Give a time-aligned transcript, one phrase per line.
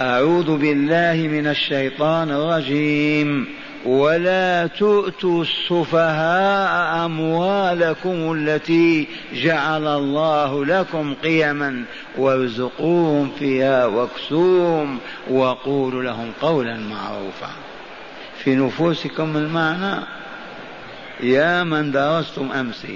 [0.00, 3.46] أعوذ بالله من الشيطان الرجيم.
[3.84, 11.84] ولا تؤتوا السفهاء أموالكم التي جعل الله لكم قيما
[12.18, 14.98] وارزقوهم فيها واكسوهم
[15.30, 17.50] وقولوا لهم قولا معروفا.
[18.44, 20.04] في نفوسكم المعنى؟
[21.20, 22.86] يا من درستم أمس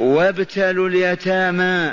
[0.00, 1.92] وابتلوا اليتامى.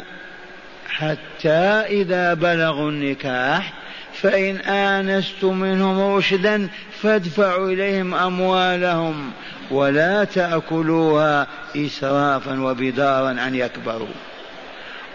[0.89, 3.73] حتى إذا بلغوا النكاح
[4.13, 6.69] فإن آنستم منهم رشدا
[7.01, 9.31] فادفعوا إليهم أموالهم
[9.71, 14.07] ولا تأكلوها إسرافا وبدارا أن يكبروا.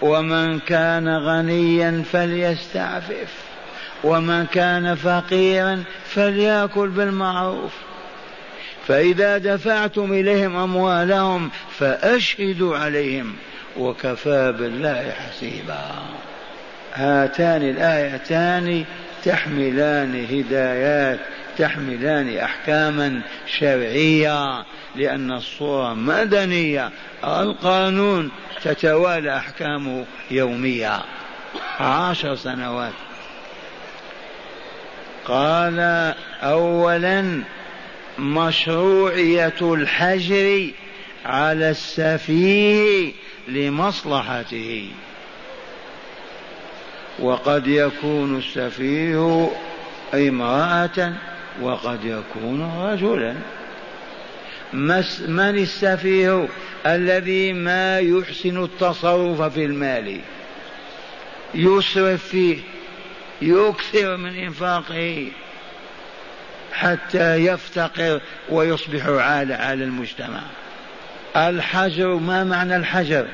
[0.03, 3.33] ومن كان غنيا فليستعفف
[4.05, 7.73] ومن كان فقيرا فليأكل بالمعروف.
[8.89, 13.37] فإذا دفعتم إليهم أموالهم فأشهدوا عليهم.
[13.77, 15.85] وكفى بالله حسيبا.
[16.95, 18.85] هاتان الآيتان
[19.25, 21.21] تحملان هدايات
[21.59, 24.65] تحملان أحكاما شرعية
[24.97, 26.91] لأن الصورة مدنية
[27.25, 28.31] القانون
[28.63, 31.01] تتوالى أحكامه يوميا.
[31.81, 32.93] عشر سنوات.
[35.25, 35.81] قال
[36.43, 37.43] أولا
[38.19, 40.71] مشروعية الحجر
[41.25, 43.13] على السفيه
[43.49, 44.89] لمصلحته.
[47.19, 49.51] وقد يكون السفيه
[50.15, 51.13] امرأة
[51.63, 53.35] وقد يكون رجلا.
[55.29, 56.49] من السفيه
[56.87, 60.21] الذي ما يحسن التصرف في المال؟
[61.55, 62.59] يسرف فيه
[63.43, 65.29] يكثر من انفاقه
[66.73, 70.41] حتى يفتقر ويصبح عالة على المجتمع.
[71.37, 73.27] الحجر ما معنى الحجر؟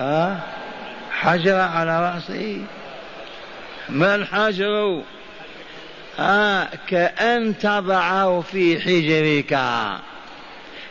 [0.00, 0.38] آه؟
[1.12, 2.60] حجر على رأسه.
[3.88, 5.02] ما الحجر؟
[6.18, 9.58] آه كأن تضعه في حجرك.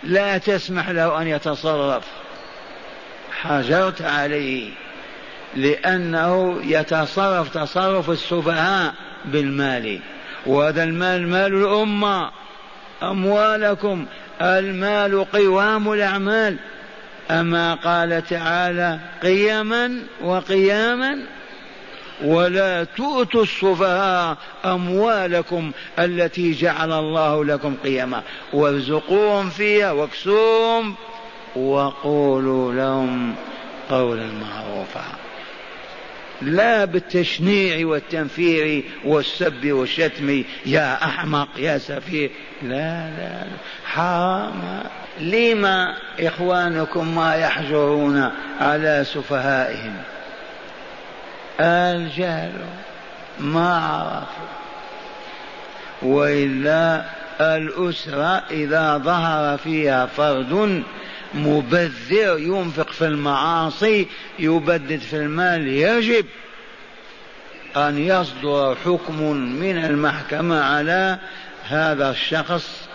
[0.04, 2.04] لا تسمح له أن يتصرف.
[3.42, 4.72] حجرت عليه
[5.56, 8.94] لأنه يتصرف تصرف السفهاء
[9.26, 10.00] بالمال.
[10.46, 12.32] وهذا المال مال الأمة.
[13.04, 14.06] أموالكم.
[14.44, 16.58] المال قوام الأعمال.
[17.32, 21.18] أما قال تعالى قيما وقياما
[22.24, 28.22] ولا تؤتوا السفهاء أموالكم التي جعل الله لكم قيما
[28.54, 30.96] وارزقوهم فيها واكسوهم
[31.56, 33.36] وقولوا لهم
[33.90, 35.06] قولا معروفا.
[36.42, 42.30] لا بالتشنيع والتنفير والسب والشتم يا أحمق يا سفيه
[42.62, 43.44] لا لا.
[43.86, 44.84] حرام.
[45.20, 49.96] لما إخوانكم ما يحجرون على سفهائهم؟
[51.60, 52.52] الجهل
[53.40, 54.54] ما عرفوا.
[56.02, 57.06] وإلا
[57.42, 60.84] الأسرة إذا ظهر فيها فرد
[61.34, 64.08] مبذر ينفق في المعاصي
[64.40, 66.26] يبدد في المال يجب
[67.78, 71.18] أن يصدر حكم من المحكمة على
[71.68, 72.88] هذا الشخص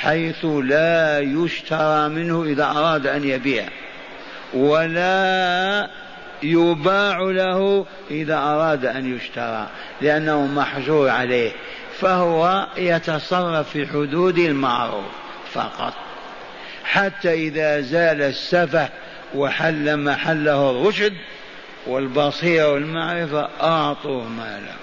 [0.00, 3.68] حيث لا يشترى منه إذا أراد أن يبيع
[4.54, 5.90] ولا
[6.42, 9.66] يباع له إذا أراد أن يشترى
[10.00, 11.52] لأنه محجور عليه
[11.98, 15.04] فهو يتصرف في حدود المعروف
[15.52, 16.11] فقط.
[16.84, 18.88] حتى إذا زال السفه
[19.34, 21.14] وحل محله الرشد
[21.86, 24.74] والبصيرة والمعرفة أعطوه ماله.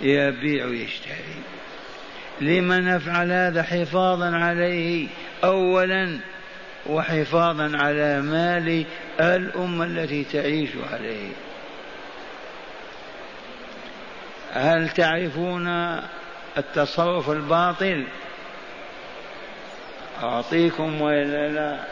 [0.00, 1.14] يبيع ويشتري.
[2.40, 5.08] لما نفعل هذا حفاظا عليه؟
[5.44, 6.18] أولا
[6.86, 8.84] وحفاظا على مال
[9.20, 11.30] الأمة التي تعيش عليه.
[14.52, 15.68] هل تعرفون
[16.58, 18.04] التصرف الباطل؟
[20.22, 21.84] أعطيكم وإلا لا؟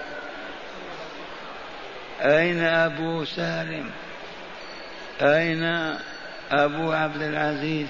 [2.21, 3.91] أين أبو سالم؟
[5.21, 5.65] أين
[6.51, 7.89] أبو عبد العزيز؟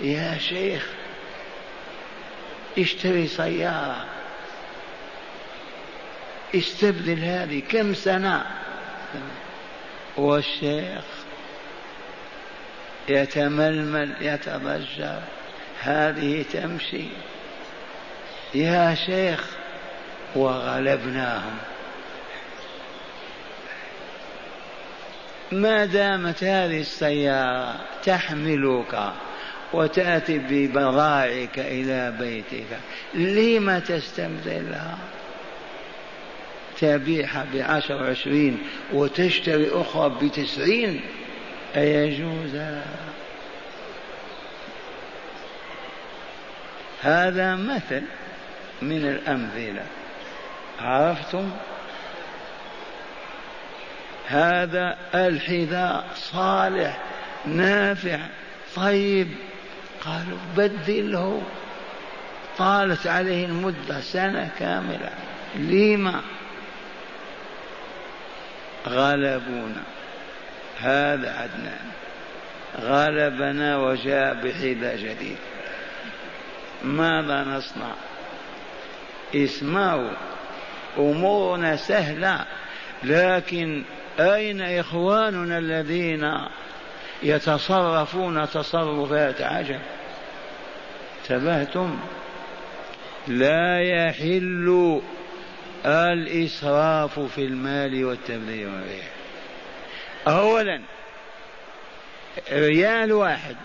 [0.00, 0.86] يا شيخ
[2.78, 4.04] اشتري سيارة.
[6.54, 8.44] استبدل هذه كم سنة؟
[10.16, 11.04] والشيخ
[13.08, 15.20] يتململ يتضجر
[15.80, 17.06] هذه تمشي.
[18.54, 19.44] يا شيخ
[20.36, 21.56] وغلبناهم.
[25.52, 29.12] ما دامت هذه السيارة تحملك
[29.72, 32.78] وتأتي ببضائعك إلى بيتك
[33.14, 34.98] لما تستبدلها؟
[36.80, 38.58] تبيعها بعشر وعشرين
[38.92, 41.00] وتشتري أخرى بتسعين؟
[41.76, 42.56] أيجوز؟
[47.02, 48.02] هذا مثل.
[48.82, 49.84] من الأمثلة.
[50.80, 51.50] عرفتم؟
[54.26, 56.98] هذا الحذاء صالح
[57.46, 58.18] نافع
[58.76, 59.28] طيب.
[60.04, 61.42] قالوا بدله.
[62.58, 65.10] طالت عليه المدة سنة كاملة.
[65.56, 66.20] لما؟
[68.88, 69.82] غلبونا.
[70.80, 71.90] هذا عدنان.
[72.80, 75.36] غلبنا وجاء بحذاء جديد.
[76.84, 77.94] ماذا نصنع؟
[79.34, 80.10] اسمعوا
[80.98, 82.46] أمورنا سهلة
[83.04, 83.84] لكن
[84.20, 86.34] أين إخواننا الذين
[87.22, 89.80] يتصرفون تصرفات عجب؟
[91.22, 91.98] انتبهتم؟
[93.28, 95.00] لا يحل
[95.86, 99.06] الإسراف في المال والتبذير والريح
[100.28, 100.82] أولا
[102.52, 103.56] ريال واحد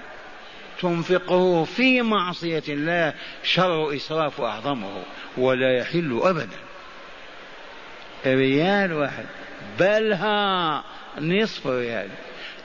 [0.82, 3.14] تنفقه في معصية الله
[3.44, 5.04] شر إسراف أعظمه.
[5.38, 6.58] ولا يحل أبدا.
[8.26, 9.26] ريال واحد.
[9.80, 10.84] بلها
[11.22, 12.10] نصف ريال.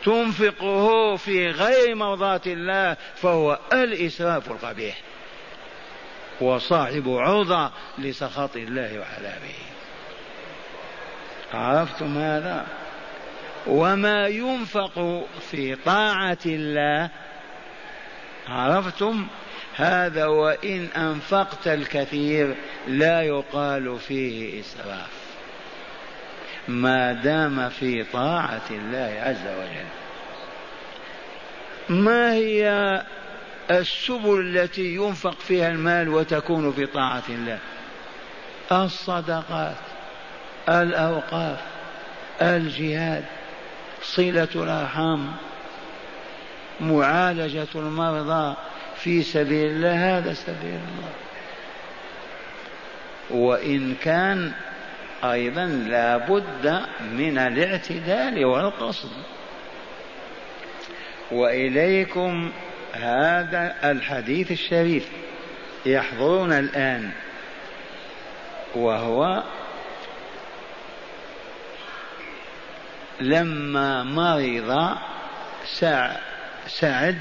[0.04, 4.98] تنفقه في غير مرضاة الله فهو الإسراف القبيح.
[6.40, 9.54] وصاحب عرضة لسخط الله وعذابه
[11.54, 12.66] عرفتم هذا؟
[13.66, 17.10] وما ينفق في طاعة الله.
[18.48, 19.26] عرفتم؟
[19.76, 22.56] هذا وإن أنفقت الكثير
[22.88, 25.10] لا يقال فيه إسراف.
[26.69, 29.86] ما دام في طاعة الله عز وجل.
[31.88, 33.02] ما هي
[33.70, 37.58] السبل التي ينفق فيها المال وتكون في طاعة الله؟
[38.72, 39.76] الصدقات
[40.69, 41.58] الأوقاف
[42.42, 43.24] الجهاد
[44.02, 45.32] صلة الأرحام
[46.80, 48.56] معالجة المرضى
[49.04, 51.12] في سبيل الله هذا سبيل الله.
[53.31, 54.52] وإن كان
[55.25, 56.82] أيضا لا بد
[57.12, 59.10] من الاعتدال والقصد.
[61.31, 62.52] وإليكم
[62.93, 65.08] هذا الحديث الشريف
[65.87, 67.10] يحضرنا الآن
[68.75, 69.43] وهو
[73.20, 74.96] لما مرض
[76.66, 77.19] سعد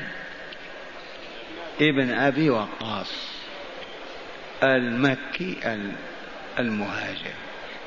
[1.82, 3.12] ابن أبي وقاص
[4.64, 5.58] المكي
[6.60, 7.34] المهاجر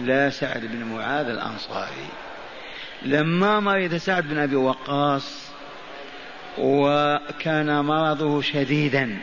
[0.00, 2.08] لا سعد بن معاذ الأنصاري.
[3.02, 5.50] لما مرض سعد بن أبي وقاص
[6.58, 9.18] وكان مرضه شديدا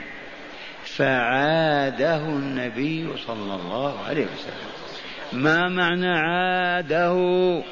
[0.84, 4.72] فعاده النبي صلى الله عليه وسلم.
[5.34, 7.64] ما معنى عاده؟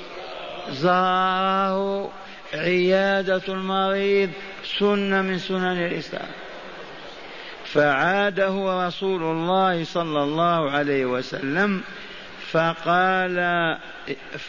[0.69, 2.11] زاره
[2.53, 4.29] عيادة المريض
[4.79, 6.29] سنة من سنن الإسلام.
[7.73, 11.81] فعاده رسول الله صلى الله عليه وسلم
[12.51, 13.37] فقال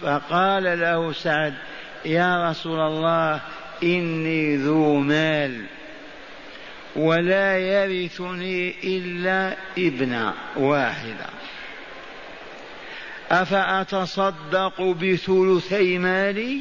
[0.00, 1.54] فقال له سعد
[2.04, 3.40] يا رسول الله
[3.82, 5.64] إني ذو مال
[6.96, 11.30] ولا يرثني إلا ابنا واحدا
[13.30, 16.60] أفأتصدق بثلثي مالي؟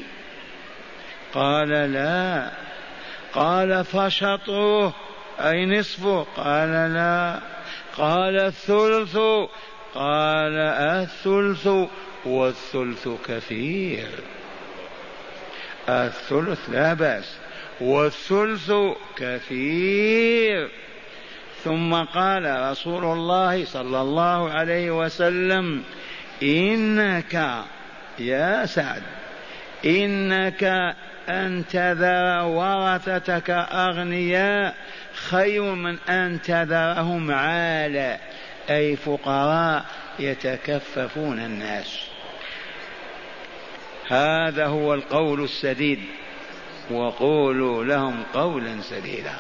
[1.34, 2.52] قال لا.
[3.34, 4.96] قال فشطره
[5.40, 7.40] أي نصفه قال لا.
[7.98, 9.18] قال الثلث.
[9.94, 11.70] قال الثلث.
[12.26, 14.08] والثلث كثير.
[15.90, 17.38] الثلث لا بأس.
[17.82, 18.72] والثلث
[19.16, 20.70] كثير.
[21.64, 25.84] ثم قال رسول الله صلى الله عليه وسلم
[26.44, 27.64] إنك
[28.20, 29.04] يا سعد
[29.86, 30.64] إنك
[31.30, 34.76] أن تذر ورثتك أغنياء
[35.20, 38.20] خير من أن تذرهم عالة
[38.70, 39.86] أي فقراء
[40.20, 42.06] يتكففون الناس.
[44.08, 46.00] هذا هو القول السديد.
[46.92, 49.36] وقولوا لهم قولا سديدا.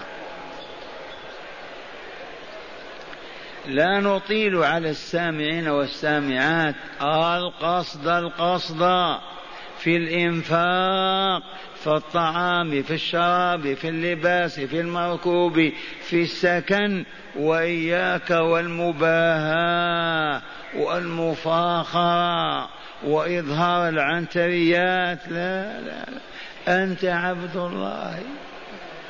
[3.67, 6.75] لا نطيل على السامعين والسامعات.
[7.01, 8.81] القصد القصد.
[9.79, 11.43] في الإنفاق
[11.83, 15.71] في الطعام في الشراب في اللباس في المركوب
[16.01, 17.05] في السكن
[17.35, 19.89] وإياك والمباهاة
[20.75, 22.69] والمفاخرة
[23.03, 25.19] وإظهار العنتريات.
[25.27, 26.83] لا لا, لا.
[26.83, 28.19] أنت عبد الله.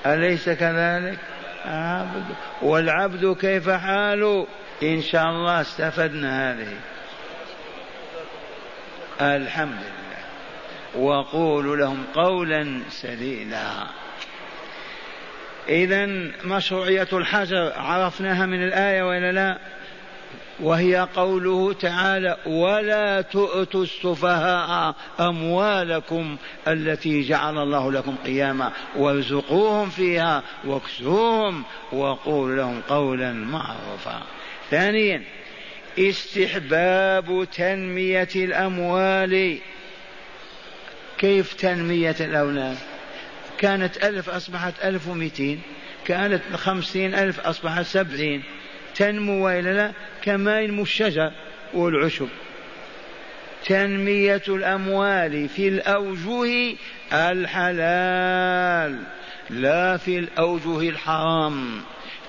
[0.06, 1.20] أليس كذلك؟
[1.66, 2.26] عبد.
[2.62, 4.48] والعبد كيف حاله؟
[4.84, 6.74] إن شاء الله استفدنا هذه.
[9.22, 9.99] الحمد لله.
[10.96, 13.88] وقولوا لهم قولا سديدا.
[15.70, 16.06] إذا
[16.46, 19.60] مشروعية الحجر؟ عرفناها من الآية ولا لا؟
[20.60, 31.64] وهي قوله تعالى ولا تؤتوا السفهاء أموالكم التي جعل الله لكم قياما وارزقوهم فيها واكسوهم.
[31.92, 34.22] وقولوا لهم قولا معروفا.
[34.70, 35.24] ثانيا
[36.00, 39.58] استحباب تنمية الأموال.
[41.20, 42.78] كيف تنمية الأولاد؟
[43.58, 45.62] كانت ألف أصبحت ألف ومئتين
[46.06, 48.44] كانت خمسين ألف أصبحت سبعين.
[48.96, 51.32] تنمو وإلا لا؟ كما ينمو الشجر
[51.74, 52.28] والعشب.
[53.66, 56.76] تنمية الأموال في الأوجه
[57.14, 59.00] الحلال
[59.50, 61.82] لا في الأوجه الحرام.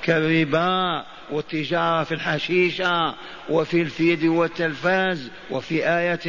[0.02, 3.14] كالربا والتجارة في الحشيشة
[3.48, 6.26] وفي الفيديو والتلفاز وفي آيات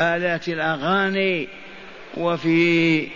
[0.00, 1.48] آلات الأغاني.
[2.16, 3.08] وفي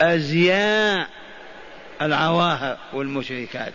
[0.00, 1.08] أزياء
[2.02, 3.72] العواهر والمشركات.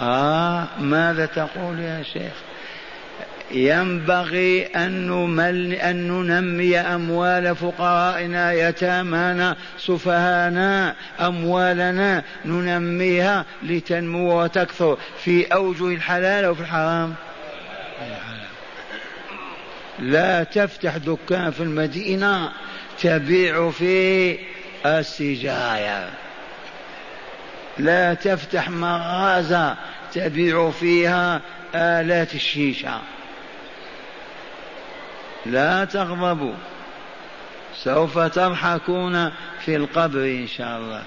[0.00, 2.32] آه ماذا تقول يا شيخ؟
[3.50, 15.86] ينبغي أن, نمل أن ننمي أموال فقرائنا يتامانا سفهانا أموالنا ننميها لتنمو وتكثر في أوجه
[15.88, 17.14] الحلال وفي الحرام.
[20.00, 22.52] لا تفتح دكان في المدينة
[23.00, 24.38] تبيع فيه
[24.86, 26.10] السجاير
[27.78, 29.76] لا تفتح مغازة
[30.12, 31.40] تبيع فيها
[31.74, 33.00] آلات الشيشة.
[35.46, 36.54] لا تغضبوا.
[37.76, 39.32] سوف تضحكون
[39.64, 41.02] في القبر إن شاء الله.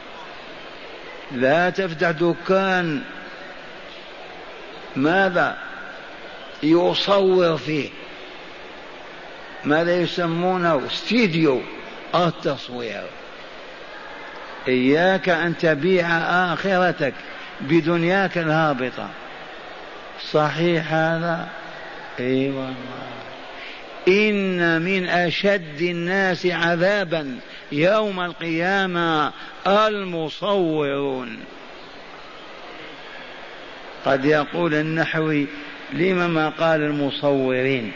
[1.32, 3.02] لا تفتح دكان.
[4.96, 5.58] ماذا؟
[6.64, 7.90] يصور فيه.
[9.66, 11.62] ماذا يسمونه؟ استديو
[12.16, 13.04] التصوير.
[14.68, 16.08] إياك أن تبيع
[16.54, 17.14] آخرتك
[17.62, 19.10] بدنياك الهابطة.
[20.32, 21.48] صحيح هذا؟
[22.20, 23.14] اي والله
[24.08, 27.40] إن من أشد الناس عذابا
[27.72, 29.32] يوم القيامة
[29.68, 31.40] المصورون.
[34.06, 35.48] قد يقول النحوي
[35.94, 37.92] لم ما قال المصورين؟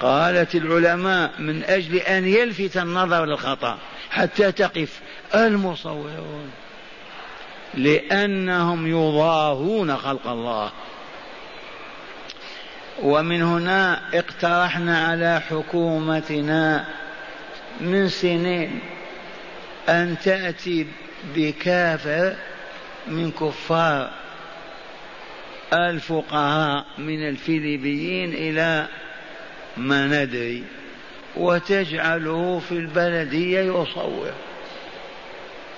[0.00, 3.78] قالت العلماء من أجل أن يلفت النظر للخطأ
[4.10, 5.00] حتى تقف.
[5.34, 6.50] المصورون.
[7.74, 10.72] لأنهم يضاهون خلق الله.
[13.02, 16.86] ومن هنا اقترحنا على حكومتنا
[17.80, 18.80] من سنين
[19.88, 20.86] أن تأتي
[21.36, 22.34] بكافر
[23.08, 24.10] من كفار
[25.72, 28.88] الفقهاء من الفيليبيين إلى
[29.76, 30.64] ما ندري
[31.36, 34.30] وتجعله في البلدية يصور.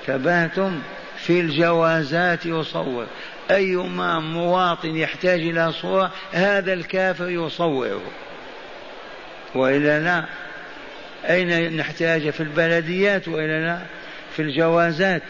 [0.07, 0.79] تبهتم
[1.19, 3.07] في الجوازات يصور.
[3.51, 8.03] أيما مواطن يحتاج إلى صورة هذا الكافر يصوره.
[9.55, 10.25] وإلا لا.
[11.25, 13.79] أين نحتاج في البلديات وإلا لا؟
[14.37, 15.23] في الجوازات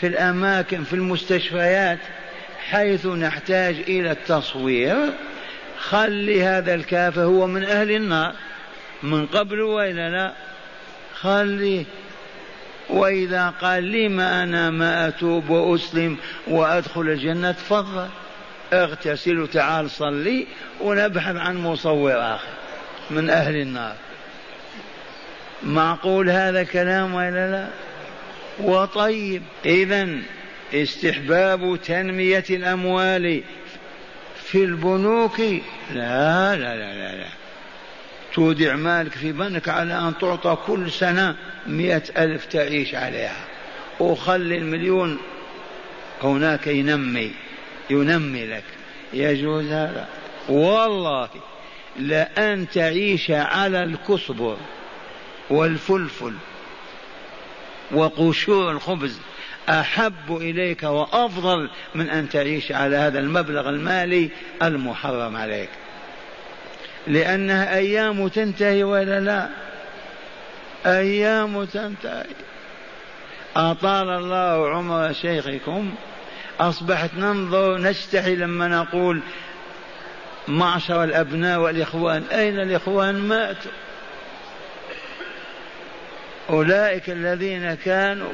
[0.00, 1.98] في الأماكن في المستشفيات
[2.70, 4.96] حيث نحتاج إلى التصوير.
[5.88, 8.34] خلي هذا الكافر هو من أهل النار.
[9.02, 10.32] من قبل وإلا لا.
[11.14, 11.84] خليه
[12.90, 18.08] وإذا قال لما أنا ما أتوب وأسلم وأدخل الجنة تفضل.
[18.72, 20.46] اغتسل وتعال صلي
[20.80, 22.48] ونبحث عن مصور آخر
[23.10, 23.96] من أهل النار.
[25.62, 27.68] معقول هذا كلام ولا لا؟
[28.58, 29.42] وطيب.
[29.66, 30.08] إذا
[30.74, 33.42] استحباب تنمية الأموال
[34.54, 35.40] في البنوك.
[35.90, 37.28] لا لا لا لا, لا.
[38.34, 43.44] تودع مالك في بنك على أن تعطى كل سنة مئة ألف تعيش عليها.
[44.00, 45.18] وخلي المليون.
[46.22, 47.32] هناك ينمي
[47.90, 48.64] ينمي لك.
[49.12, 50.08] يجوز هذا.
[50.48, 51.28] والله
[51.96, 54.56] لأن تعيش على الكسبر
[55.50, 56.34] والفلفل
[57.92, 59.18] وقشور الخبز.
[59.68, 64.30] أحب إليك وأفضل من أن تعيش على هذا المبلغ المالي
[64.62, 65.68] المحرم عليك.
[67.06, 69.48] لأنها أيام تنتهي ولا لا؟
[70.86, 72.24] أيام تنتهي.
[73.56, 75.94] أطال الله عمر شيخكم.
[76.60, 79.20] أصبحت ننظر نستحي لما نقول
[80.48, 83.70] معشر الأبناء والإخوان أين الإخوان؟ ماتوا.
[86.50, 88.32] أولئك الذين كانوا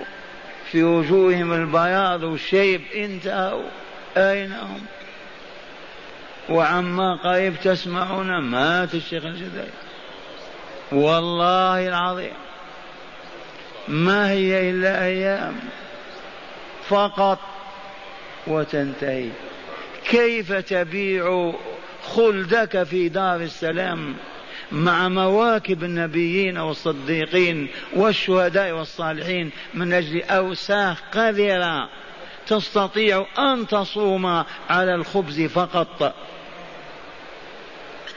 [0.73, 3.69] في وجوههم البياض والشيب انتهوا
[4.17, 4.81] أين هم؟
[6.49, 9.71] وعما قريب تسمعون مات الشيخ الجزائري.
[10.93, 12.35] والله العظيم
[13.89, 15.57] ما هي إلا أيام
[16.89, 17.39] فقط
[18.47, 19.29] وتنتهي.
[20.09, 21.53] كيف تبيع
[22.03, 24.15] خلدك في دار السلام؟
[24.73, 31.89] مع مواكب النبيين والصديقين والشهداء والصالحين من أجل أوساخ قذرة.
[32.47, 34.27] تستطيع أن تصوم
[34.71, 36.15] على الخبز فقط.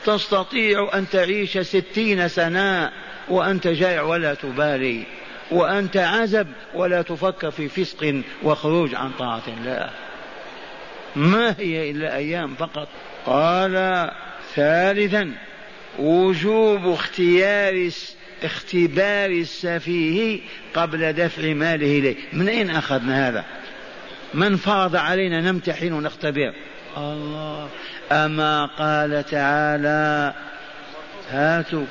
[0.05, 2.91] تستطيع أن تعيش ستين سنة
[3.29, 5.03] وأنت جائع ولا تبالي.
[5.51, 9.89] وأنت عزب ولا تفكر في فسق وخروج عن طاعة الله.
[11.15, 12.87] ما هي إلا أيام فقط؟
[13.25, 14.11] قال
[14.55, 15.33] ثالثا
[15.99, 17.89] وجوب اختيار
[18.43, 20.39] اختبار السفيه
[20.73, 22.15] قبل دفع ماله إليه.
[22.33, 23.45] من أين أخذنا هذا؟
[24.33, 26.53] من فرض علينا نمتحن ونختبر.
[26.97, 27.69] الله.
[28.11, 30.33] أما قال تعالى
[31.31, 31.85] هاتوا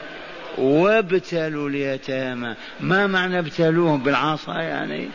[0.58, 2.54] وابتلوا اليتامى.
[2.80, 5.08] ما معنى ابتلوهم؟ بالعصا يعني.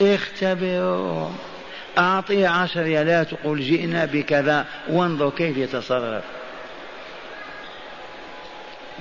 [0.00, 1.36] اختبروهم
[1.98, 6.24] أعطيه عشر لا تقول جئنا بكذا وانظر كيف يتصرف.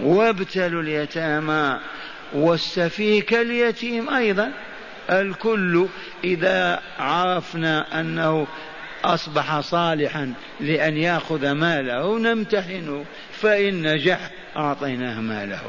[0.01, 1.79] وابتلوا اليتامى
[2.33, 4.51] والسفيه كاليتيم أيضا.
[5.09, 5.85] الكل
[6.23, 8.47] إذا عرفنا أنه
[9.03, 15.61] أصبح صالحا لأن يأخذ ماله نمتحنه فإن نجح أعطيناه ماله.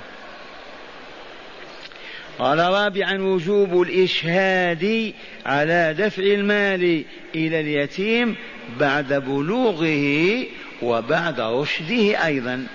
[2.38, 5.12] قال رابعا وجوب الإشهاد
[5.46, 8.36] على دفع المال إلى اليتيم
[8.80, 10.44] بعد بلوغه
[10.82, 12.66] وبعد رشده أيضا.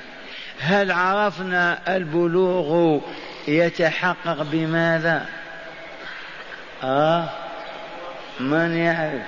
[0.60, 3.00] هل عرفنا البلوغ
[3.48, 5.26] يتحقق بماذا؟
[6.84, 7.30] آه
[8.40, 9.28] من يعرف؟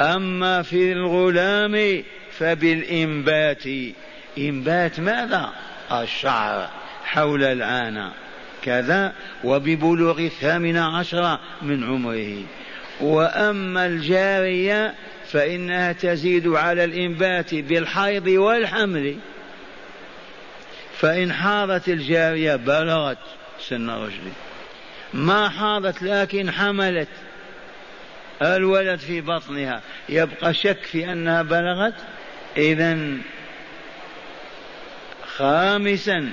[0.00, 2.02] أما في الغلام
[2.38, 3.62] فبالإنبات.
[4.38, 5.50] إنبات ماذا؟
[5.92, 6.68] الشعر
[7.04, 8.12] حول العانة
[8.62, 9.12] كذا
[9.44, 12.42] وببلوغ الثامن عشر من عمره.
[13.00, 14.94] وأما الجارية
[15.32, 19.16] فإنها تزيد على الإنبات بالحيض والحمل.
[20.98, 23.18] فإن حاضت الجارية بلغت
[23.60, 24.32] سن رشد
[25.14, 27.08] ما حاضت لكن حملت.
[28.42, 29.82] الولد في بطنها.
[30.08, 31.94] يبقى شك في أنها بلغت.
[32.56, 32.98] إذا
[35.36, 36.32] خامسا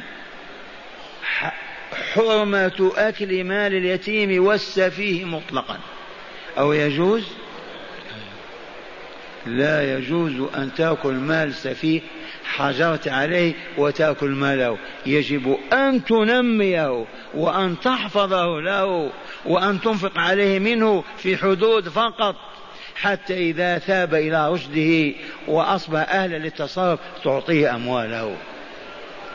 [2.13, 5.79] حرمة أكل مال اليتيم والسفيه مطلقا.
[6.57, 7.23] أو يجوز؟
[9.47, 12.01] لا يجوز أن تأكل مال سفيه
[12.45, 14.77] حجرت عليه وتأكل ماله.
[15.05, 19.11] يجب أن تنميه وأن تحفظه له
[19.45, 22.35] وأن تنفق عليه منه في حدود فقط
[22.95, 25.15] حتى إذا ثاب إلى رشده
[25.47, 28.37] وأصبح أهلا للتصرف تعطيه أمواله.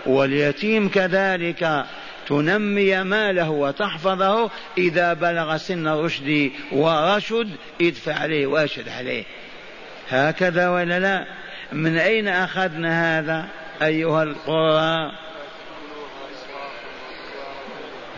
[0.06, 1.84] واليتيم كذلك
[2.28, 7.50] تنمي ماله وتحفظه إذا بلغ سن الرشد ورشد
[7.82, 9.24] ادفع عليه واشد عليه.
[10.12, 11.24] هكذا ولا لا؟
[11.72, 13.48] من أين أخذنا هذا
[13.82, 15.12] أيها القرى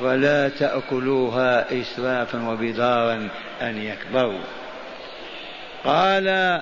[0.01, 3.29] ولا تأكلوها إسرافا وبدارا
[3.63, 4.45] أن يكبروا.
[5.85, 6.61] قال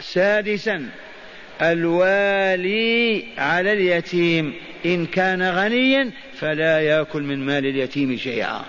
[0.00, 0.88] سادسا
[1.62, 4.54] الوالي على اليتيم.
[4.86, 6.10] إن كان غنيا
[6.40, 8.60] فلا يأكل من مال اليتيم شيئا.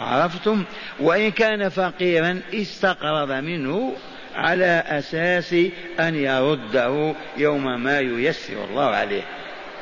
[0.00, 0.64] عرفتم؟
[1.00, 3.96] وإن كان فقيرا استقرض منه
[4.38, 5.54] على أساس
[6.00, 9.22] أن يرده يوم ما ييسر الله عليه.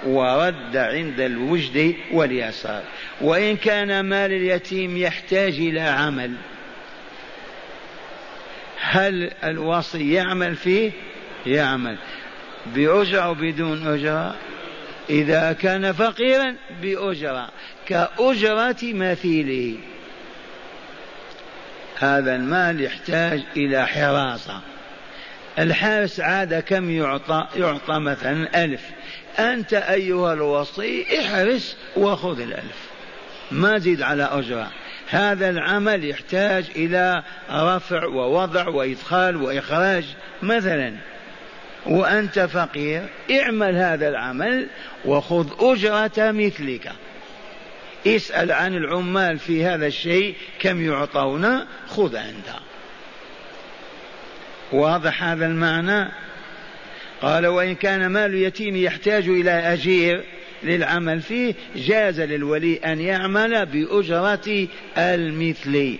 [0.07, 2.83] ورد عند الوجد واليسار.
[3.21, 6.35] وإن كان مال اليتيم يحتاج إلى عمل
[8.81, 10.91] هل الوصي يعمل فيه؟
[11.47, 11.99] يعمل.
[12.75, 14.35] بأجرة بدون أجرة؟
[15.11, 17.49] إذا كان فقيرا بأجرة.
[17.87, 19.77] كأجرة مثيله.
[21.99, 24.61] هذا المال يحتاج إلى حراسة.
[25.59, 28.81] الحارس عاد كم يعطى يعطى مثلا ألف.
[29.39, 32.91] أنت أيها الوصي احرس وخذ الألف.
[33.51, 34.71] ما زيد على أجرة.
[35.11, 40.05] هذا العمل يحتاج إلى رفع ووضع وإدخال وإخراج
[40.43, 40.95] مثلا.
[41.87, 44.67] وأنت فقير اعمل هذا العمل
[45.05, 46.93] وخذ أجرة مثلك.
[48.07, 52.49] اسأل عن العمال في هذا الشيء كم يعطون خذ أنت.
[54.73, 56.13] واضح هذا المعنى؟
[57.23, 60.25] قال وإن كان مال يتيم يحتاج إلى أجير
[60.63, 65.99] للعمل فيه جاز للولي أن يعمل بأجرة المثل.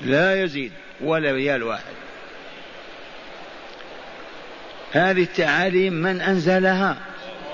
[0.00, 1.94] لا يزيد ولا ريال واحد.
[4.92, 6.96] هذه التعاليم من أنزلها؟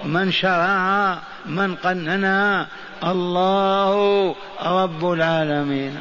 [0.04, 2.68] من شرعها؟ من قننها
[3.04, 5.98] الله رب العالمين.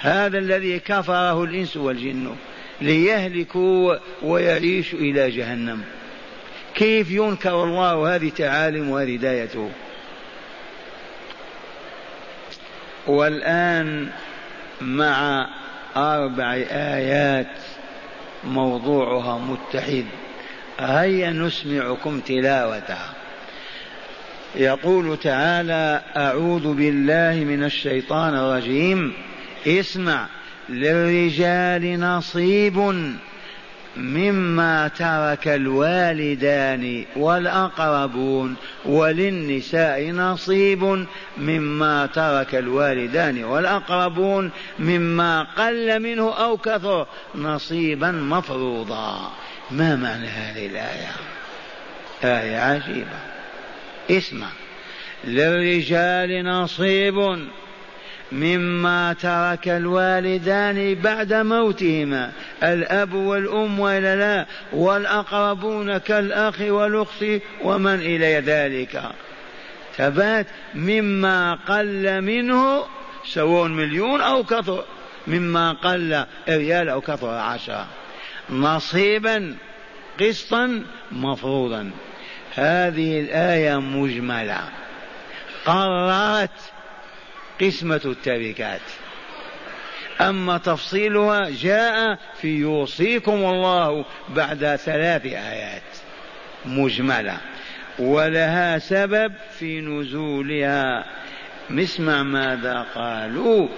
[0.00, 2.34] هذا الذي كفره الإنس والجن
[2.80, 5.82] ليهلكوا ويعيشوا إلى جهنم.
[6.74, 9.70] كيف ينكر الله هذه تعاليم وهدايته؟
[13.06, 14.08] والآن
[14.80, 15.48] مع
[15.96, 17.56] أربع آيات
[18.44, 20.04] موضوعها متحد.
[20.80, 23.17] هيا نسمعكم تلاوتها.
[24.54, 29.12] يقول تعالى أعوذ بالله من الشيطان الرجيم.
[29.66, 30.26] اسمع
[30.68, 32.94] للرجال نصيب
[33.96, 41.06] مما ترك الوالدان والأقربون وللنساء نصيب
[41.38, 49.30] مما ترك الوالدان والأقربون مما قل منه أو كثر نصيبا مفروضا.
[49.70, 51.12] ما معنى هذه الآية؟
[52.24, 53.37] آية عجيبة.
[54.10, 54.48] اسمع.
[55.24, 57.38] للرجال نصيب
[58.32, 67.24] مما ترك الوالدان بعد موتهما الأب والأم وإلا لا والأقربون كالأخ والأخت
[67.62, 69.02] ومن إلى ذلك.
[69.96, 72.84] ثبات مما قل منه
[73.26, 74.84] سواء مليون أو كثر
[75.26, 77.86] مما قل ريال أو كثر عشرة.
[78.50, 79.56] نصيبا
[80.20, 81.90] قسطا مفروضا.
[82.54, 84.60] هذه الآية مجملة.
[85.66, 86.50] قررت
[87.60, 88.80] قسمة التركات
[90.20, 95.82] أما تفصيلها جاء في يوصيكم الله بعد ثلاث آيات.
[96.64, 97.36] مجملة.
[97.98, 101.04] ولها سبب في نزولها.
[101.70, 103.68] نسمع ماذا قالوا.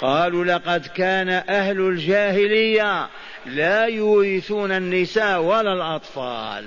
[0.00, 3.08] قالوا لقد كان أهل الجاهلية
[3.46, 6.64] لا يورثون النساء ولا الأطفال.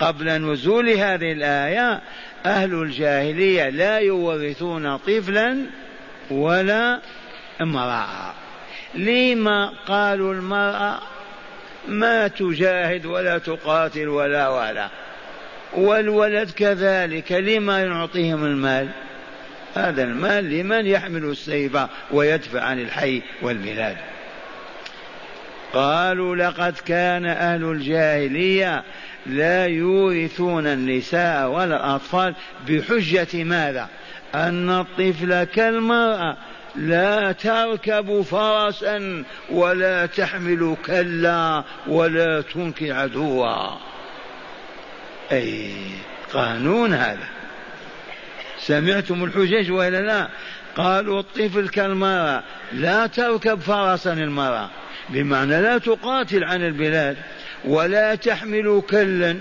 [0.00, 2.00] قبل نزول هذه الآية
[2.46, 5.66] أهل الجاهلية لا يورثون طفلا
[6.30, 7.00] ولا
[7.60, 8.34] امرأة.
[8.94, 10.98] لما قالوا المرأة
[11.88, 14.88] ما تجاهد ولا تقاتل ولا ولا
[15.72, 18.88] والولد كذلك لما نعطيهم المال؟
[19.74, 21.78] هذا المال لمن يحمل السيف
[22.10, 23.96] ويدفع عن الحي والبلاد.
[25.72, 28.84] قالوا لقد كان أهل الجاهلية
[29.28, 32.34] لا يورثون النساء ولا الأطفال
[32.68, 33.88] بحجة ماذا؟
[34.34, 36.36] أن الطفل كالمرأة
[36.76, 43.76] لا تركب فرسا ولا تحمل كلا ولا تنكي عدوا.
[45.32, 45.70] أي
[46.32, 47.28] قانون هذا.
[48.58, 50.28] سمعتم الحجج ولا لا؟
[50.76, 54.70] قالوا الطفل كالمرأة لا تركب فرسا المرأة
[55.08, 57.16] بمعنى لا تقاتل عن البلاد.
[57.64, 59.38] ولا تحمل كلا.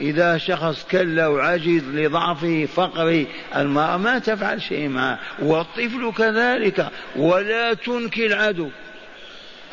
[0.00, 5.18] إذا شخص كلا وعجز لضعفه فقره المرأة ما تفعل شيء معه.
[5.38, 6.88] والطفل كذلك.
[7.16, 8.70] ولا تنكي العدو.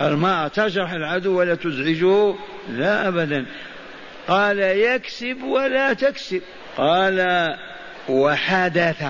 [0.02, 2.36] المرأة تجرح العدو ولا تزعجه؟
[2.70, 3.46] لا أبدا.
[4.28, 6.42] قال يكسب ولا تكسب.
[6.78, 7.48] قال
[8.10, 9.06] وحدث.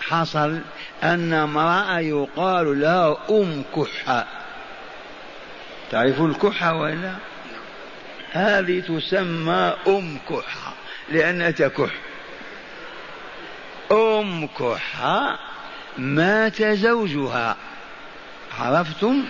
[0.00, 0.58] حصل
[1.02, 4.26] أن امرأة يقال لها أم كحة.
[5.90, 7.14] تعرف الكحة ولا؟
[8.32, 10.74] هذه تسمى أم كحة
[11.12, 11.90] لأنها تكح
[13.92, 15.38] أم كحة
[15.98, 17.56] مات زوجها
[18.58, 19.24] عرفتم؟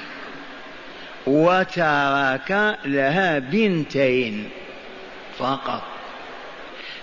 [1.26, 4.50] وترك لها بنتين
[5.38, 5.82] فقط.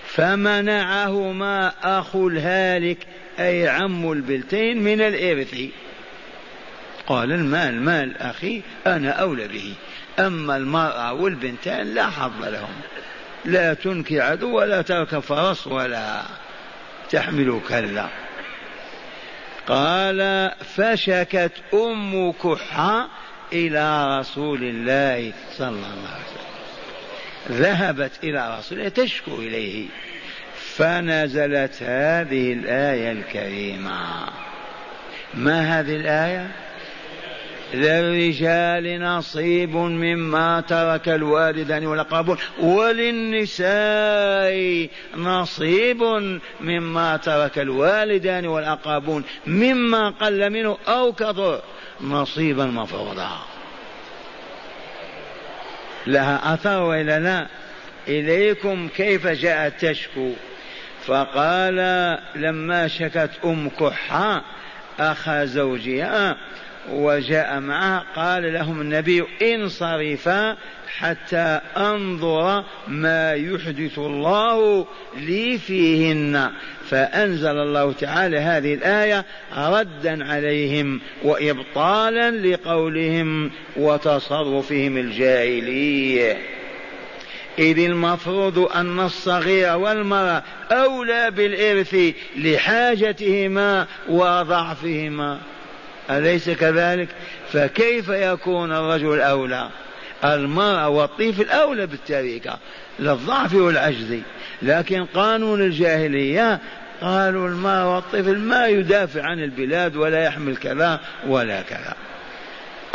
[0.06, 2.98] فمنعهما أخو الهالك
[3.38, 5.54] أي عم البنتين من الإرث.
[7.06, 9.74] قال المال مال أخي أنا أولى به.
[10.18, 12.80] أما المرأة والبنتان لا حظ لهم.
[13.44, 16.22] لا تنكي عدو ولا تركب فرس ولا
[17.10, 18.08] تحمل كلا.
[19.68, 23.08] قال فشكت أم كحة
[23.52, 27.60] إلى رسول الله صلى الله عليه وسلم.
[27.62, 29.86] ذهبت إلى رسول الله تشكو إليه.
[30.76, 34.26] فنزلت هذه الآية الكريمة.
[35.34, 36.50] ما هذه الآية؟
[37.74, 42.38] للرجال نصيب مما ترك الوالدان والأقربون.
[42.60, 43.68] وللنساء
[45.16, 46.02] نصيب
[46.60, 49.24] مما ترك الوالدان والأقربون.
[49.46, 51.62] مما قل منه أو كثر
[52.00, 53.30] نصيبا مفروضا.
[56.06, 57.46] لها أثر وإلا لا
[58.08, 58.88] إليكم.
[58.96, 60.32] كيف جاءت تشكو؟
[61.06, 61.76] فقال
[62.36, 64.44] لما شكت أم كحة
[65.00, 66.36] أخا زوجها
[66.88, 70.56] وجاء معه قال لهم النبي انصرفا
[70.98, 76.50] حتى أنظر ما يحدث الله لي فيهن.
[76.90, 79.24] فأنزل الله تعالى هذه الآية
[79.56, 86.36] ردا عليهم وإبطالا لقولهم وتصرفهم الجاهلي
[87.58, 91.96] إذ المفروض أن الصغير والمرأة أولى بالإرث
[92.36, 95.38] لحاجتهما وضعفهما.
[96.10, 97.08] أليس كذلك؟
[97.52, 99.68] فكيف يكون الرجل أولى؟
[100.24, 102.58] المرأة والطفل أولى بالتركة
[102.98, 104.18] للضعف والعجز.
[104.62, 106.60] لكن قانون الجاهلية
[107.00, 111.94] قالوا المرأة والطفل ما يدافع عن البلاد ولا يحمل كذا ولا كذا.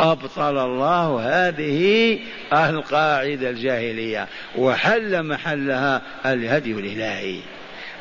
[0.00, 2.18] أبطل الله هذه
[2.52, 7.40] القاعدة الجاهلية وحل محلها الهدي الإلهي.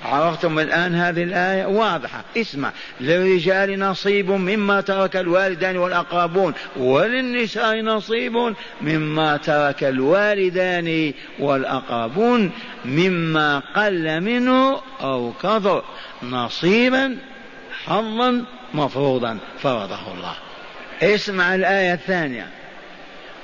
[0.05, 2.23] عرفتم الآن هذه الآية؟ واضحة.
[2.37, 2.71] اسمع.
[3.01, 12.51] للرجال نصيب مما ترك الوالدان والأقربون وللنساء نصيب مما ترك الوالدان والأقربون
[12.85, 15.83] مما قل منه أو كثر.
[16.23, 17.17] نصيبا
[17.85, 20.35] حظا مفروضا فرضه الله.
[21.01, 22.47] اسمع الآية الثانية.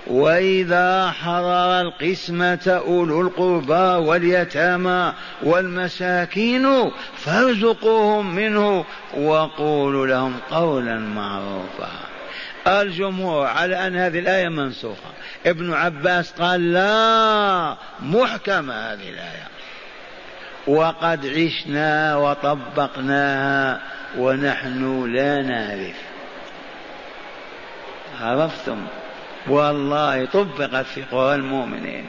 [0.07, 8.85] وإذا حضر القسمة أولو القربى واليتامى والمساكين فارزقوهم منه
[9.17, 11.89] وقولوا لهم قولا معروفا.
[12.67, 15.11] الجمهور على أن هذه الآية منسوخة.
[15.45, 19.47] ابن عباس قال لا محكمة هذه الآية.
[20.67, 23.81] وقد عشنا وطبقناها
[24.17, 25.95] ونحن لا نعرف.
[28.21, 28.87] عرفتم؟
[29.47, 32.05] والله طبقت في قرى المؤمنين.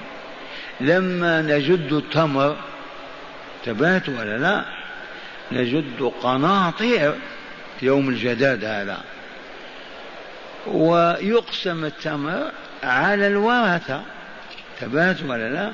[0.80, 2.56] لما نجد التمر
[3.64, 4.64] تبات ولا لا؟
[5.52, 7.14] نجد قناطير
[7.82, 9.00] يوم الجداد هذا.
[10.66, 12.50] ويقسم التمر
[12.82, 14.02] على الورثة
[14.80, 15.72] تبات ولا لا؟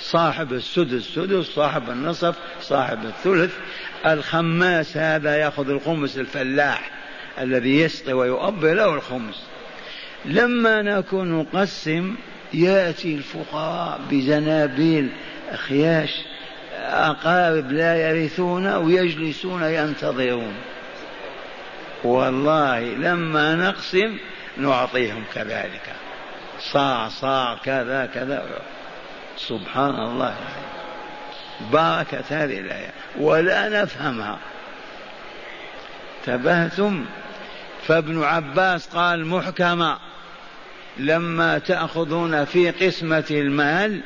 [0.00, 3.54] صاحب السدس سدس صاحب النصف صاحب الثلث.
[4.06, 6.90] الخماس هذا يأخذ الخمس الفلاح
[7.38, 9.42] الذي يسقي ويؤبر له الخمس.
[10.26, 12.14] لما نكون نقسم
[12.54, 15.08] يأتي الفقراء بزنابيل
[15.54, 16.10] خياش
[16.86, 20.54] أقارب لا يرثون ويجلسون ينتظرون.
[22.04, 24.18] والله لما نقسم
[24.56, 25.92] نعطيهم كذلك.
[26.60, 28.44] صاع صاع كذا كذا.
[29.36, 30.34] سبحان الله.
[31.72, 32.90] بركة هذه الآية.
[33.18, 34.38] ولا نفهمها.
[36.26, 37.04] تبهتم.
[37.86, 39.98] فابن عباس قال محكمة.
[40.98, 44.00] لما تأخذون في قسمة المال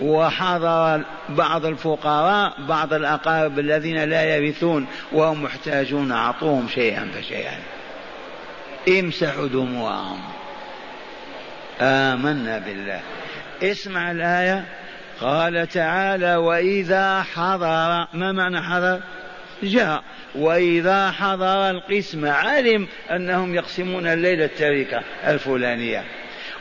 [0.00, 7.58] وحضر بعض الفقراء بعض الأقارب الذين لا يرثون وهم محتاجون أعطوهم شيئا فشيئا.
[8.88, 10.20] امسحوا دموعهم.
[11.80, 13.00] آمنا بالله.
[13.62, 14.64] اسمع الآية.
[15.20, 19.00] قال تعالى وإذا حضر ما معنى حضر؟
[19.62, 20.02] جاء.
[20.34, 26.04] وإذا حضر القسم علم أنهم يقسمون الليلة التركة الفلانية.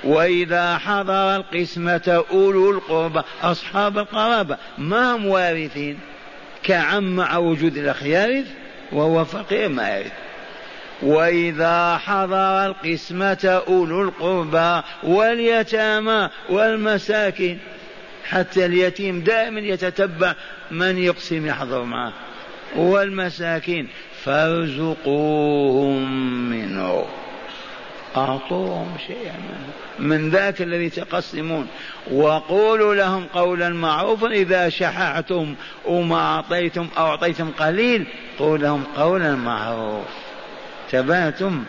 [0.04, 6.00] وإذا حضر القسمة أولو القربى أصحاب القرابة ما هم وارثين؟
[6.64, 8.48] كعم مع وجود الأخ يرث
[8.92, 10.12] وهو فقير ما يرث.
[11.02, 17.60] وإذا حضر القسمة أولو القربى واليتامى والمساكين
[18.30, 20.36] حتى اليتيم دائما يتتبع
[20.72, 22.14] من يقسم يحضر معه.
[22.76, 23.88] والمساكين
[24.24, 26.12] فارزقوهم
[26.50, 27.06] منه.
[28.19, 29.34] أعطوهم شيئا
[29.99, 31.67] من ذاك الذي تقسمون.
[32.12, 35.55] وقولوا لهم قولا معروفا إذا شحعتم
[35.86, 38.08] وما أعطيتم أو أعطيتم قليل
[38.39, 40.05] قول لهم قولا معروف.
[40.91, 41.63] تباتم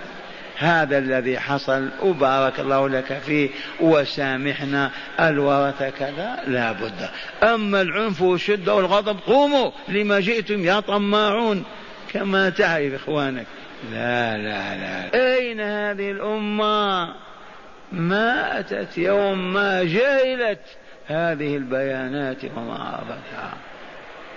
[0.56, 7.08] هذا الذي حصل وبارك الله لك فيه وسامحنا الورثة كذا لا بد.
[7.42, 11.64] أما العنف والشدة والغضب قوموا لما جئتم يا طماعون.
[12.12, 13.46] كما تعرف إخوانك.
[13.92, 15.14] لا لا لا.
[15.14, 17.14] أين هذه الأمة؟
[17.92, 20.60] ما أتت يوم ما جهلت
[21.06, 23.52] هذه البيانات وما عرفتها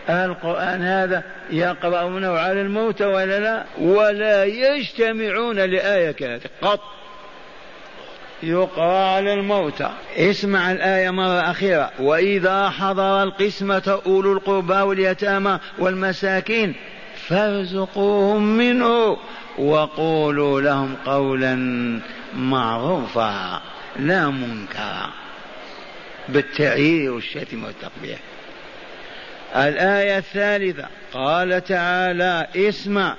[0.09, 6.79] القرآن هذا يقرؤونه على الموتى ولا لا؟ ولا يجتمعون لآية كذلك قط.
[8.43, 11.91] يقرأ على الموتى اسمع الآية مرة أخيرة.
[11.99, 16.75] وإذا حضر القسمة أولو القربى واليتامى والمساكين
[17.27, 19.17] فارزقوهم منه
[19.57, 21.55] وقولوا لهم قولا
[22.35, 23.61] معروفا
[23.99, 25.09] لا منكرا.
[26.29, 28.19] بالتعيير والشتم والتقبيح.
[29.55, 33.15] الآية الثالثة قال تعالى اسمع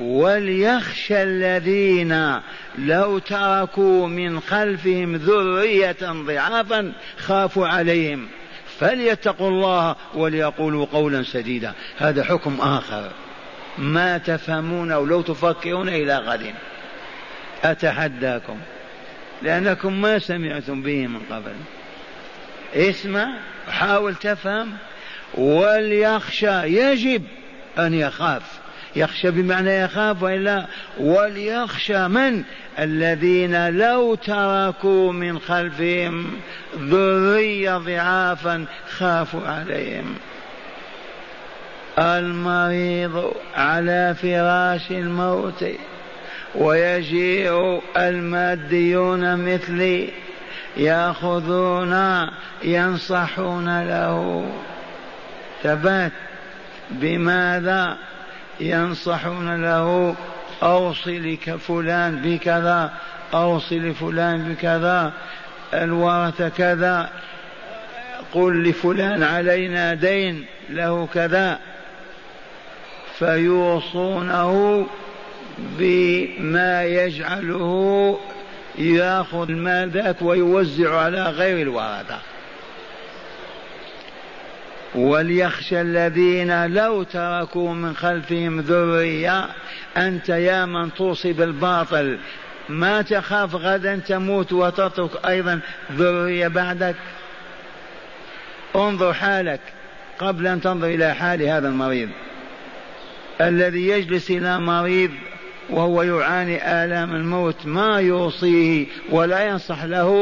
[0.00, 2.40] وليخشى الذين
[2.78, 8.28] لو تركوا من خلفهم ذرية ضعافا خافوا عليهم.
[8.80, 11.72] فليتقوا الله وليقولوا قولا سديدا.
[11.96, 13.10] هذا حكم آخر.
[13.78, 16.54] ما تفهمون أو لو تفكرون إلى غد.
[17.64, 18.58] أتحداكم.
[19.42, 21.52] لأنكم ما سمعتم به من قبل.
[22.74, 23.38] اسمع
[23.70, 24.72] حاول تفهم.
[25.34, 27.22] وليخشى يجب
[27.78, 28.65] أن يخاف.
[28.96, 30.66] يخشى بمعنى يخاف وإلا
[30.98, 32.42] وليخشى من؟
[32.78, 36.32] الذين لو تركوا من خلفهم
[36.78, 38.64] ذرية ضعافا
[38.98, 40.14] خافوا عليهم.
[41.98, 45.64] المريض على فراش الموت
[46.54, 50.08] ويجيء الماديون مثلي
[50.76, 52.26] يأخذون
[52.64, 54.46] ينصحون له.
[55.62, 56.12] ثبات.
[56.90, 57.96] بماذا؟
[58.60, 60.14] ينصحون له
[60.62, 62.92] أوصي فلان بكذا
[63.34, 65.12] أوصي لفلان بكذا
[65.74, 67.10] الورثة كذا
[68.32, 71.58] قل لفلان علينا دين له كذا.
[73.18, 74.86] فيوصونه
[75.58, 78.18] بما يجعله
[78.78, 82.18] يأخذ المال ذاك ويوزع على غير الورثة.
[84.96, 89.46] وليخشى الذين لو تركوا من خلفهم ذرية
[89.96, 92.18] أنت يا من توصي بالباطل.
[92.68, 95.60] ما تخاف غدا تموت وتترك أيضا
[95.92, 96.96] ذرية بعدك؟
[98.76, 99.60] انظر حالك
[100.18, 102.08] قبل أن تنظر إلى حال هذا المريض.
[103.40, 105.10] الذي يجلس إلى مريض
[105.70, 110.12] وهو يعاني آلام الموت ما يوصيه ولا ينصح له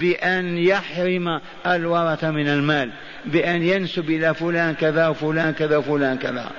[0.00, 2.90] بأن يحرم الورثة من المال
[3.24, 6.50] بأن ينسب إلى فلان كذا وفلان كذا وفلان كذا.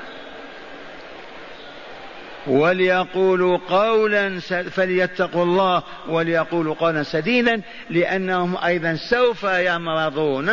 [2.47, 10.49] وليقولوا قولا فليتقوا الله وليقولوا قولا سديدا لأنهم أيضا سوف يمرضون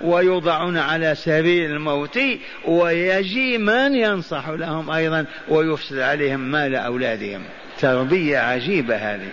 [0.00, 2.18] ويوضعون على سبيل الموت
[2.64, 7.42] ويجي من ينصح لهم أيضا ويفسد عليهم مال أولادهم.
[7.80, 9.32] تربية عجيبة هذه.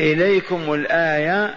[0.00, 1.54] إليكم الآية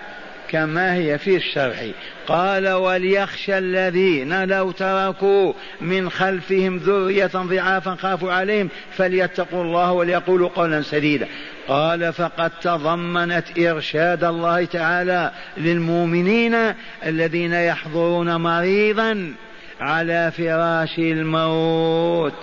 [0.50, 1.86] كما هي في الشرح
[2.28, 10.82] قال وليخشى الذين لو تركوا من خلفهم ذرية ضعافا خافوا عليهم فليتقوا الله وليقولوا قولا
[10.82, 11.28] سديدا.
[11.68, 16.56] قال فقد تضمنت إرشاد الله تعالى للمؤمنين
[17.06, 19.34] الذين يحضرون مريضا
[19.82, 22.34] على فراش الموت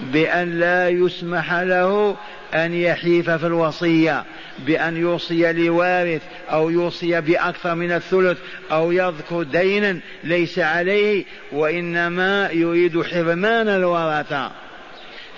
[0.00, 2.16] بأن لا يسمح له
[2.54, 4.24] أن يحيف في الوصية
[4.58, 8.38] بأن يوصي لوارث أو يوصي بأكثر من الثلث
[8.72, 14.50] أو يذكر دينا ليس عليه وإنما يريد حرمان الورثة.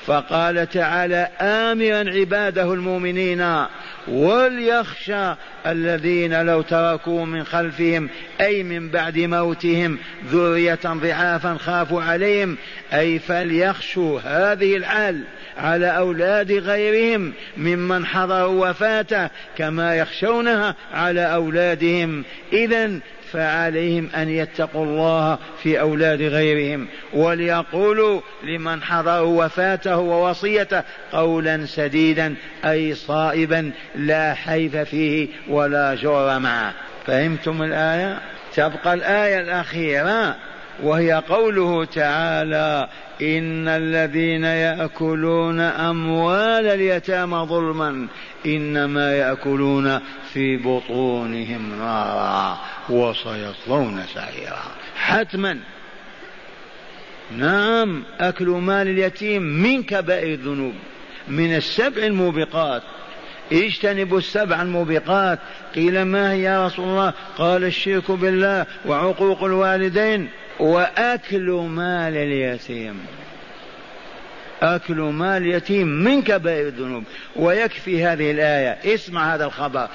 [0.06, 3.66] فقال تعالى آمرا عباده المؤمنين
[4.08, 5.34] وليخشى
[5.66, 8.08] الذين لو تركوا من خلفهم
[8.40, 12.56] أي من بعد موتهم ذرية ضعافا خافوا عليهم
[12.92, 15.24] أي فليخشوا هذه الحال
[15.58, 22.24] على أولاد غيرهم ممن حضروا وفاته كما يخشونها على أولادهم.
[22.52, 23.00] إذا
[23.32, 32.94] فعليهم أن يتقوا الله في أولاد غيرهم وليقولوا لمن حضروا وفاته ووصيته قولا سديدا أي
[32.94, 36.72] صائبا لا حيف فيه ولا جور معه.
[37.06, 38.18] فهمتم الآية؟
[38.54, 40.36] تبقى الآية الأخيرة
[40.82, 42.88] وهي قوله تعالى
[43.22, 48.06] إن الذين يأكلون أموال اليتامى ظلما
[48.46, 50.00] إنما يأكلون
[50.32, 52.58] في بطونهم نارا
[52.90, 54.62] وسيصلون سعيرا.
[54.96, 55.58] حتما.
[57.36, 60.74] نعم أكل مال اليتيم من كبائر الذنوب.
[61.28, 62.82] من السبع الموبقات.
[63.52, 65.38] اجتنبوا السبع الموبقات.
[65.74, 70.28] قيل ما هي يا رسول الله؟ قال الشرك بالله وعقوق الوالدين
[70.60, 73.00] وأكل مال اليتيم.
[74.62, 77.04] أكل مال اليتيم من كبائر الذنوب.
[77.36, 78.94] ويكفي هذه الآية.
[78.94, 79.88] اسمع هذا الخبر.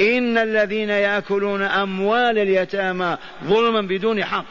[0.00, 4.44] إن الذين يأكلون أموال اليتامى ظلما بدون حق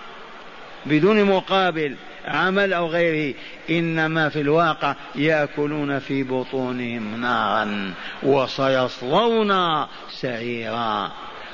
[0.86, 1.96] بدون مقابل
[2.26, 3.36] عمل أو غيره
[3.70, 7.94] إنما في الواقع يأكلون في بطونهم نارا
[8.24, 11.12] وسيصلون سعيرا.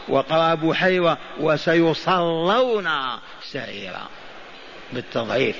[0.07, 2.89] وقال أبو حيوة وسيصلون
[3.43, 4.07] سعيرا.
[4.93, 5.57] بالتضعيف.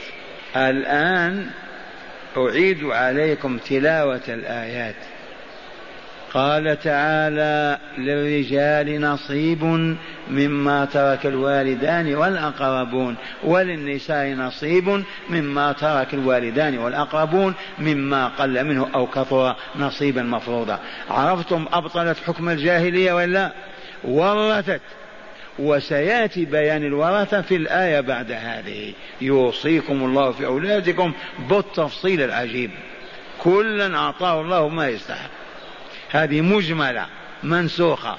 [0.56, 1.50] الآن
[2.38, 4.96] أعيد عليكم تلاوة الآيات.
[6.34, 9.64] قال تعالى للرجال نصيب
[10.30, 19.56] مما ترك الوالدان والأقربون وللنساء نصيب مما ترك الوالدان والأقربون مما قل منه أو كثر
[19.76, 20.80] نصيبا مفروضا.
[21.10, 23.52] عرفتم أبطلت حكم الجاهلية ولا؟
[24.04, 24.82] ورثت
[25.60, 28.94] وسيأتي بيان الورثة في الآية بعد هذه.
[29.22, 31.14] يوصيكم الله في أولادكم
[31.50, 32.72] بالتفصيل العجيب.
[33.40, 35.30] كلا أعطاه الله ما يستحق.
[36.12, 37.06] هذه مجملة
[37.44, 38.18] منسوخة.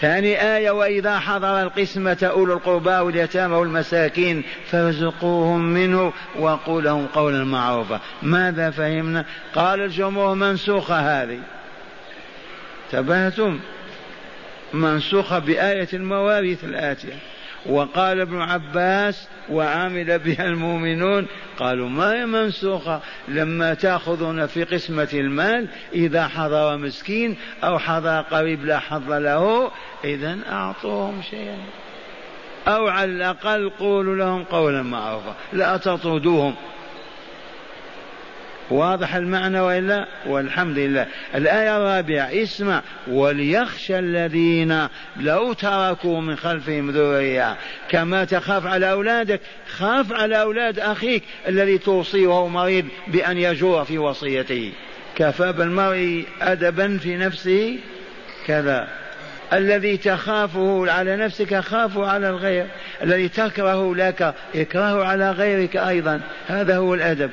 [0.00, 8.00] ثاني آية وإذا حضر القسمة أولو القربى واليتامى والمساكين فارزقوهم منه وقول لهم قولا معروفا.
[8.22, 9.24] ماذا فهمنا؟
[9.54, 11.38] قال الجمهور منسوخة هذه.
[12.92, 13.60] تبهتم.
[14.74, 17.14] منسوخة بآية المواريث الآتية.
[17.66, 21.26] وقال ابن عباس وعامل بها المؤمنون
[21.58, 28.64] قالوا ما هي منسوخة؟ لما تأخذون في قسمة المال إذا حضر مسكين أو حضر قريب
[28.64, 29.70] لا حظ له
[30.04, 31.58] إذا أعطوهم شيئا.
[32.68, 36.54] أو على الأقل قولوا لهم قولا معروفا لا تطردوهم.
[38.70, 41.06] واضح المعنى وإلا؟ والحمد لله.
[41.34, 47.56] الآية الرابعة اسمع وليخشى الذين لو تركوا من خلفهم ذرية.
[47.88, 53.98] كما تخاف على أولادك خاف على أولاد أخيك الذي توصيه وهو مريض بأن يجور في
[53.98, 54.72] وصيته.
[55.16, 57.78] كفى بالمرء ادبا في نفسه؟
[58.46, 58.88] كذا.
[59.52, 62.66] الذي تخافه على نفسك خافه على الغير.
[63.02, 66.20] الذي تكره لك اكرهه على غيرك أيضا.
[66.48, 67.30] هذا هو الأدب.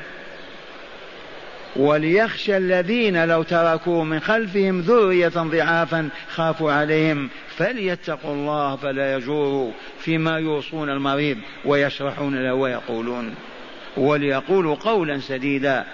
[1.77, 7.29] وليخشى الذين لو تركوا من خلفهم ذرية ضعافا خافوا عليهم.
[7.57, 13.35] فليتقوا الله فلا يجوروا فيما يوصون المريض ويشرحون له ويقولون.
[13.97, 15.85] وليقولوا قولا سديدا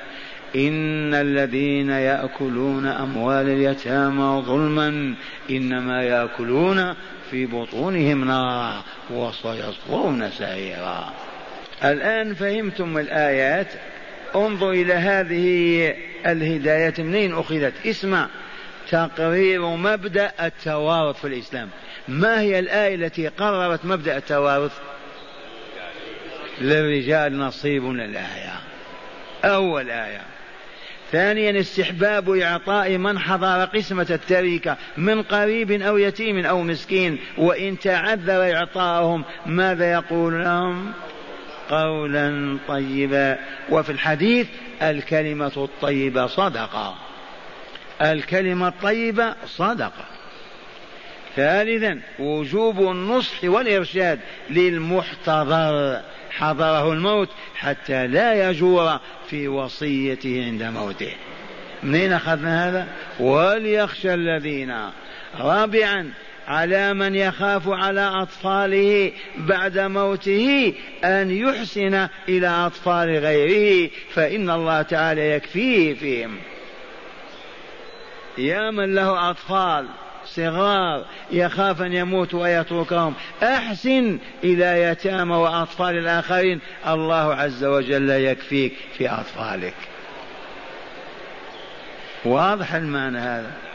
[0.55, 5.15] إن الذين يأكلون أموال اليتامى ظلما
[5.49, 6.93] إنما يأكلون
[7.31, 11.13] في بطونهم نارا وسيصلون سعيرا.
[11.83, 13.67] الآن فهمتم الآيات؟
[14.35, 18.27] انظر إلى هذه الهداية منين أخذت؟ اسمع.
[18.89, 21.69] تقرير مبدأ التوارث في الإسلام.
[22.07, 24.71] ما هي الآية التي قررت مبدأ التوارث؟
[26.61, 28.59] للرجال نصيب الآية.
[29.45, 30.21] أول آية.
[31.13, 38.55] ثانيا استحباب إعطاء من حضر قسمة التركة من قريب أو يتيم أو مسكين وإن تعذر
[38.55, 40.93] إعطاءهم ماذا يقول لهم
[41.69, 43.39] قولا طيبا.
[43.69, 44.47] وفي الحديث
[44.81, 46.95] الكلمة الطيبة صدقة.
[48.01, 50.05] الكلمة الطيبة صدقة.
[51.35, 56.01] ثالثا وجوب النصح والإرشاد للمحتضر.
[56.31, 58.99] حضره الموت حتى لا يجور
[59.29, 61.11] في وصيته عند موته.
[61.83, 62.87] منين أخذنا هذا؟
[63.19, 64.75] وليخشى الذين.
[65.39, 66.13] رابعا
[66.47, 70.73] على من يخاف على أطفاله بعد موته
[71.03, 76.37] أن يحسن إلى أطفال غيره فإن الله تعالى يكفيه فيهم.
[78.37, 79.85] يا من له أطفال
[80.25, 83.13] صغار يخاف أن يموت ويتركهم
[83.43, 86.59] أحسن إلى يتامى وأطفال الآخرين.
[86.87, 89.75] الله عز وجل يكفيك في أطفالك.
[92.25, 93.72] واضح المعنى هذا؟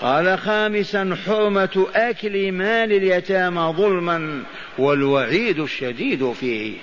[0.00, 4.42] قال خامسا حرمة أكل مال اليتامى ظلما
[4.78, 6.76] والوعيد الشديد فيه.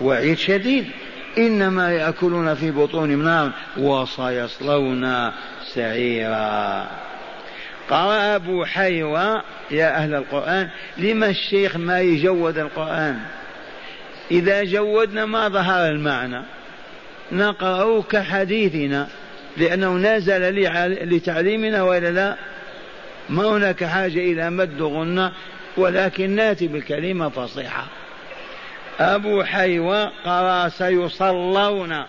[0.00, 0.84] وعيد شديد.
[1.38, 5.32] إنما يأكلون في بطونهم نار وسيصلون
[5.74, 6.86] سعيرا.
[7.90, 10.68] قرأ أبو حيوى يا أهل القرآن
[10.98, 13.20] لما الشيخ ما يجود القرآن؟
[14.30, 16.42] إذا جودنا ما ظهر المعنى.
[17.32, 19.08] نقرأ كحديثنا.
[19.56, 20.54] لأنه نزل
[21.14, 22.36] لتعليمنا وإلا لا
[23.28, 25.32] ما هناك حاجة إلى مد غنة
[25.76, 27.86] ولكن ناتي بالكلمة فصيحة.
[29.00, 32.04] أبو حيوى قرأ سيصلون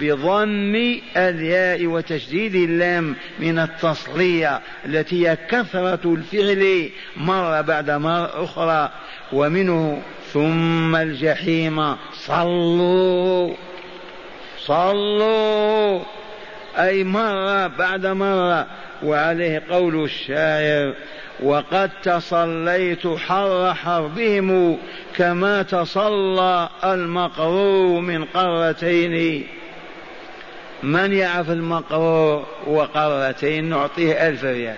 [0.00, 8.90] بضم الياء وتشديد اللام من التصلية التي هي كثرة الفعل مرة بعد مرة أخرى
[9.32, 13.54] ومنه ثم الجحيم صلوا
[14.58, 16.21] صلوا.
[16.78, 18.66] أي مرة بعد مرة
[19.02, 20.94] وعليه قول الشاعر
[21.42, 24.78] وقد تصليت حر حربهم
[25.16, 29.46] كما تصلى المقرور من قرتين.
[30.82, 34.76] من يعرف المقرور وقرتين؟ نعطيه ألف ريال.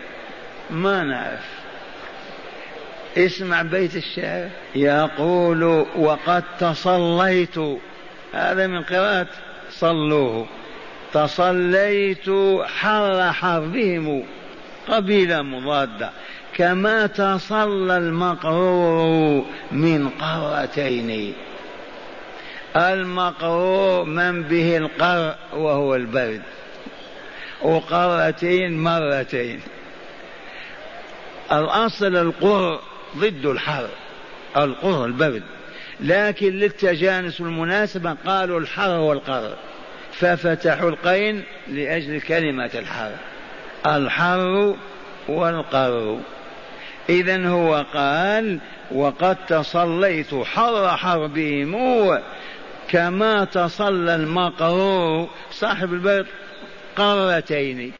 [0.70, 1.54] ما نعرف.
[3.18, 7.58] اسمع بيت الشعر يقول وقد تصليت
[8.32, 9.26] هذا من قراءة
[9.70, 10.46] صلوه.
[11.14, 12.30] تصليت
[12.64, 14.24] حر حربهم
[14.88, 16.10] قبيلة مضادة
[16.54, 21.34] كما تصلى المقرور من قرتين
[22.76, 26.42] المقرور من به القر وهو البرد
[27.62, 29.60] وقرتين مرتين.
[31.52, 32.80] الأصل القر
[33.16, 33.88] ضد الحر
[34.56, 35.42] القر البرد.
[36.00, 39.56] لكن للتجانس والمناسبة قالوا الحر والقر
[40.18, 43.10] ففتحوا القين لأجل كلمة الحر
[43.86, 44.76] الحر
[45.28, 46.18] والقر
[47.08, 48.58] إذا هو قال
[48.92, 51.74] وقد تصليت حر حربهم
[52.88, 55.28] كما تصلى المقرور.
[55.50, 56.26] صاحب البيت
[56.96, 57.92] قرتين.